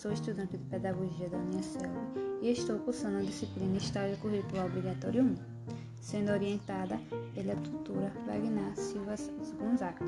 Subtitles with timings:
[0.00, 1.90] sou estudante de Pedagogia da Unicel
[2.40, 5.34] e estou cursando a disciplina História Curricular Obrigatório 1,
[6.00, 6.98] sendo orientada
[7.34, 9.14] pela tutora Wagner Silva
[9.58, 10.02] Gonzaga.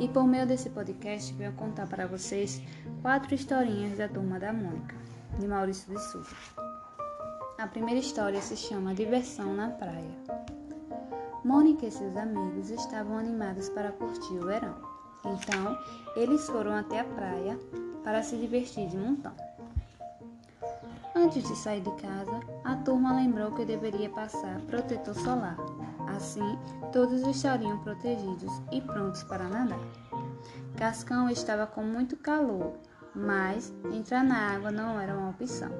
[0.00, 2.62] E por meio desse podcast venho contar para vocês
[3.02, 4.96] quatro historinhas da Turma da Mônica,
[5.38, 6.34] de Maurício de Souza.
[7.58, 10.16] A primeira história se chama Diversão na Praia.
[11.44, 14.74] Mônica e seus amigos estavam animados para curtir o verão.
[15.22, 15.78] Então,
[16.16, 17.58] eles foram até a praia
[18.02, 19.32] para se divertir de montão.
[21.14, 25.56] Antes de sair de casa, a turma lembrou que deveria passar protetor solar.
[26.08, 26.58] Assim,
[26.90, 29.78] todos estariam protegidos e prontos para nadar.
[30.76, 32.72] Cascão estava com muito calor,
[33.14, 35.70] mas entrar na água não era uma opção.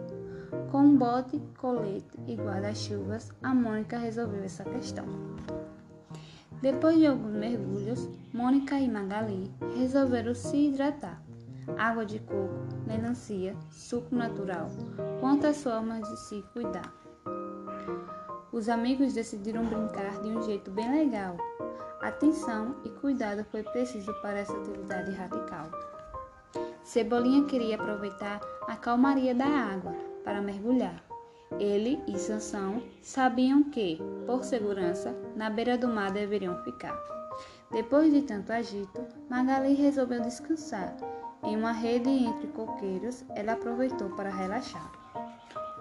[0.70, 5.06] Com um bote, colete e guarda-chuvas, a Mônica resolveu essa questão.
[6.60, 11.20] Depois de alguns mergulhos, Mônica e Magali resolveram se hidratar
[11.77, 14.68] água de coco, melancia, suco natural,
[15.21, 16.93] quantas formas de se cuidar.
[18.52, 21.37] Os amigos decidiram brincar de um jeito bem legal.
[22.02, 25.71] Atenção e cuidado foi preciso para essa atividade radical.
[26.82, 31.02] Cebolinha queria aproveitar a calmaria da água para mergulhar.
[31.59, 36.99] Ele e Sansão sabiam que, por segurança, na beira do mar deveriam ficar.
[37.71, 40.95] Depois de tanto agito, Magali resolveu descansar
[41.43, 44.90] em uma rede entre coqueiros, ela aproveitou para relaxar.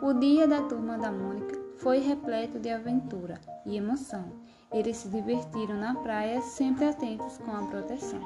[0.02, 4.26] O dia da turma da Mônica foi repleto de aventura e emoção.
[4.72, 8.20] Eles se divertiram na praia, sempre atentos com a proteção.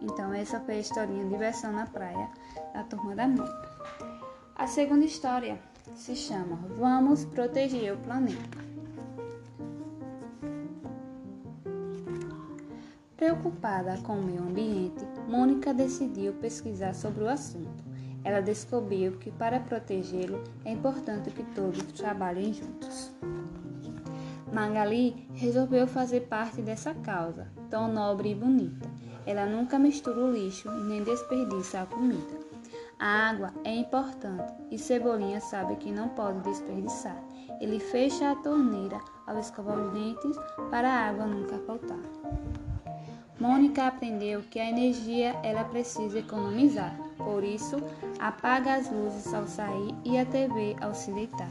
[0.00, 2.28] Então, essa foi a historinha Diversão na Praia
[2.74, 3.70] da turma da Mônica.
[4.56, 5.58] A segunda história
[5.94, 8.58] se chama Vamos Proteger o Planeta.
[13.16, 17.82] Preocupada com o meio ambiente, Mônica decidiu pesquisar sobre o assunto.
[18.24, 23.10] Ela descobriu que para protegê-lo é importante que todos trabalhem juntos.
[24.52, 28.88] Magali resolveu fazer parte dessa causa, tão nobre e bonita.
[29.24, 32.42] Ela nunca mistura o lixo nem desperdiça a comida.
[32.98, 37.16] A água é importante e Cebolinha sabe que não pode desperdiçar.
[37.60, 40.36] Ele fecha a torneira ao escovar os dentes
[40.70, 41.98] para a água nunca faltar.
[43.42, 47.74] Mônica aprendeu que a energia ela precisa economizar, por isso
[48.20, 51.50] apaga as luzes ao sair e a TV ao se deitar.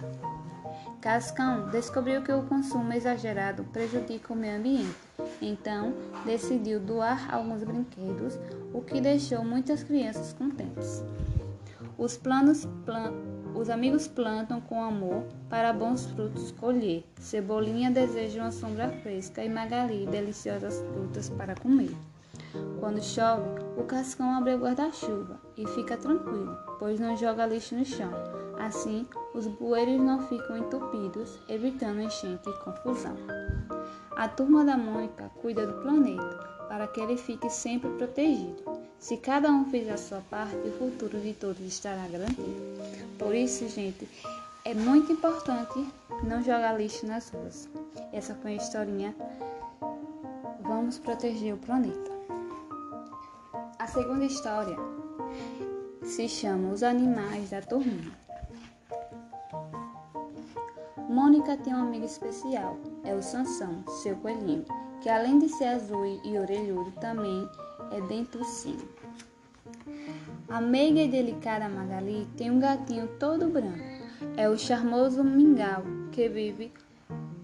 [1.01, 4.95] Cascão descobriu que o consumo exagerado prejudica o meio ambiente,
[5.41, 5.93] então
[6.25, 8.39] decidiu doar alguns brinquedos,
[8.73, 11.03] o que deixou muitas crianças contentes.
[11.97, 13.11] Os planos plan
[13.55, 17.03] os amigos plantam com amor para bons frutos colher.
[17.19, 21.95] Cebolinha deseja uma sombra fresca e Magali deliciosas frutas para comer.
[22.79, 27.85] Quando chove, o cascão abre o guarda-chuva e fica tranquilo, pois não joga lixo no
[27.85, 28.11] chão.
[28.59, 33.15] Assim, os bueiros não ficam entupidos, evitando enchente e confusão.
[34.15, 38.63] A turma da Mônica cuida do planeta para que ele fique sempre protegido.
[38.97, 42.70] Se cada um fizer a sua parte, o futuro de todos estará garantido.
[43.21, 44.09] Por isso, gente,
[44.65, 45.87] é muito importante
[46.23, 47.69] não jogar lixo nas ruas.
[48.11, 49.15] Essa foi a historinha.
[50.61, 52.11] Vamos proteger o planeta.
[53.77, 54.75] A segunda história
[56.03, 58.11] se chama Os Animais da Turminha.
[61.07, 64.65] Mônica tem um amigo especial, é o Sansão, seu coelhinho
[65.01, 67.49] que além de ser azul e orelhudo, também
[67.91, 68.87] é dentucinho.
[70.51, 73.79] A meiga e delicada Magali tem um gatinho todo branco.
[74.35, 75.81] É o charmoso mingau
[76.11, 76.73] que vive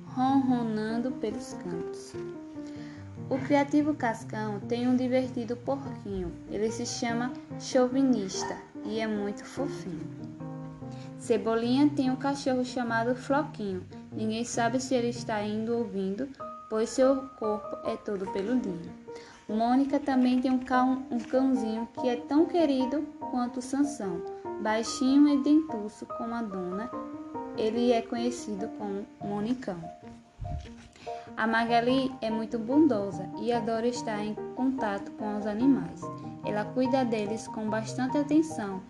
[0.08, 2.14] ronronando pelos cantos.
[3.30, 6.34] O criativo Cascão tem um divertido porquinho.
[6.52, 7.32] Ele se chama
[7.62, 10.06] chauvinista e é muito fofinho.
[11.18, 13.86] Cebolinha tem um cachorro chamado Floquinho.
[14.12, 16.28] Ninguém sabe se ele está indo ouvindo
[16.70, 19.07] pois seu corpo é todo peludinho.
[19.50, 24.22] Mônica também tem um, cão, um cãozinho que é tão querido quanto Sansão,
[24.62, 26.92] baixinho e dentuço como a dona.
[27.58, 29.82] Ele é conhecido como Monicão.
[31.38, 36.02] A Magali é muito bondosa e adora estar em contato com os animais.
[36.46, 38.82] Ela cuida deles com bastante atenção.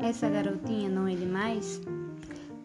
[0.00, 1.80] Essa garotinha não ele mais?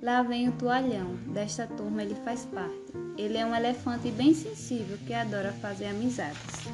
[0.03, 2.91] Lá vem o toalhão, desta turma ele faz parte.
[3.17, 6.67] Ele é um elefante bem sensível que adora fazer amizades.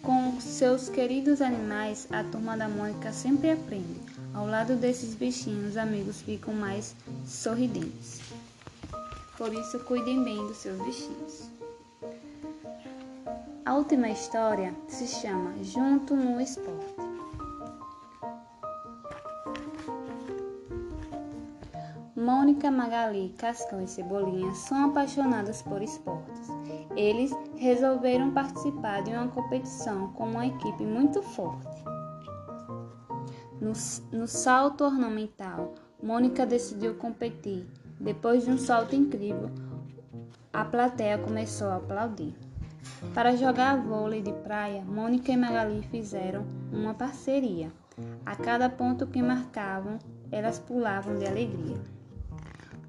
[0.00, 4.00] Com seus queridos animais, a turma da Mônica sempre aprende.
[4.32, 6.96] Ao lado desses bichinhos, os amigos ficam mais
[7.26, 8.22] sorridentes.
[9.36, 11.50] por isso cuidem bem dos seus vestidos.
[13.66, 17.05] A última história se chama Junto no Esporte.
[22.56, 26.48] Mônica, Magali, Cascão e Cebolinha são apaixonadas por esportes.
[26.96, 31.84] Eles resolveram participar de uma competição com uma equipe muito forte.
[33.60, 33.74] No,
[34.10, 37.66] no salto ornamental, Mônica decidiu competir.
[38.00, 39.50] Depois de um salto incrível,
[40.50, 42.34] a plateia começou a aplaudir.
[43.12, 47.70] Para jogar vôlei de praia, Mônica e Magali fizeram uma parceria.
[48.24, 49.98] A cada ponto que marcavam,
[50.32, 51.95] elas pulavam de alegria.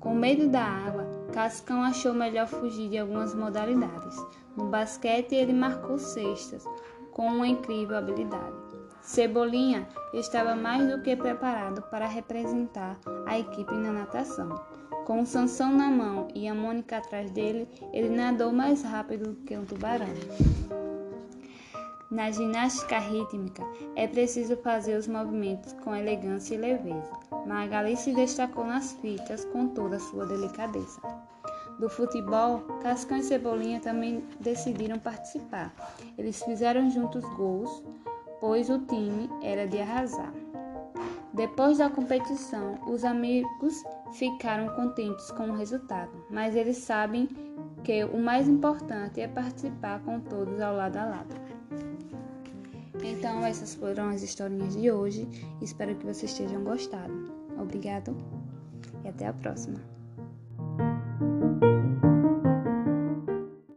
[0.07, 4.15] Com medo da água, Cascão achou melhor fugir de algumas modalidades.
[4.55, 6.63] No basquete, ele marcou cestas
[7.11, 8.55] com uma incrível habilidade.
[9.01, 14.55] Cebolinha estava mais do que preparado para representar a equipe na natação.
[15.05, 19.43] Com o Sansão na mão e a Mônica atrás dele, ele nadou mais rápido do
[19.43, 20.07] que um tubarão.
[22.09, 23.61] Na ginástica rítmica,
[23.93, 27.11] é preciso fazer os movimentos com elegância e leveza.
[27.45, 31.01] Magali se destacou nas fitas com toda sua delicadeza.
[31.77, 35.73] Do futebol, Cascão e Cebolinha também decidiram participar.
[36.17, 37.83] Eles fizeram juntos gols,
[38.39, 40.33] pois o time era de arrasar.
[41.33, 43.83] Depois da competição, os amigos
[44.13, 47.27] ficaram contentes com o resultado, mas eles sabem
[47.83, 51.56] que o mais importante é participar com todos ao lado a lado.
[53.03, 55.27] Então, essas foram as historinhas de hoje.
[55.61, 57.31] Espero que vocês tenham gostado.
[57.59, 58.15] Obrigado
[59.03, 59.96] e até a próxima.